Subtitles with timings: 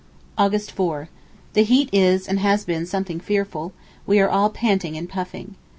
[0.35, 3.71] August 4.—The heat is and has been something fearful:
[4.07, 5.53] we are all panting and puffing.